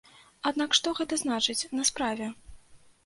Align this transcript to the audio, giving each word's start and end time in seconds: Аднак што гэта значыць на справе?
Аднак 0.49 0.77
што 0.77 0.93
гэта 0.99 1.19
значыць 1.23 1.67
на 1.81 1.89
справе? 1.91 2.33